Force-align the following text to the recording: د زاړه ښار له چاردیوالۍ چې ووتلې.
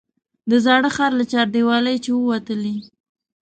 د 0.49 0.51
زاړه 0.65 0.89
ښار 0.95 1.11
له 1.19 1.25
چاردیوالۍ 1.31 1.97
چې 2.03 2.11
ووتلې. 2.13 2.75